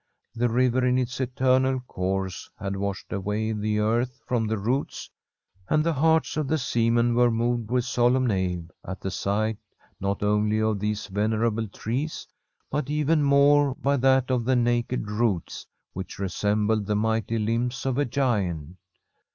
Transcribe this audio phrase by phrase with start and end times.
[0.33, 5.11] The river in its eternal course had washed away the earth from the roots,
[5.69, 9.59] and the hearts of the seamen were moved with solemn awe at the sight,
[9.99, 12.27] not only of these venerable trees,
[12.71, 17.99] but even more by that of the naked roots, which resembled the mighty limbs of
[17.99, 18.77] a giant.